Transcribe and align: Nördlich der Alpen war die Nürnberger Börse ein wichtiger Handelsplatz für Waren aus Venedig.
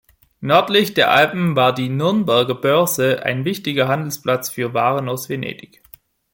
Nördlich 0.39 0.95
der 0.95 1.11
Alpen 1.11 1.55
war 1.55 1.75
die 1.75 1.87
Nürnberger 1.87 2.55
Börse 2.55 3.21
ein 3.21 3.45
wichtiger 3.45 3.87
Handelsplatz 3.87 4.49
für 4.49 4.73
Waren 4.73 5.07
aus 5.07 5.29
Venedig. 5.29 5.83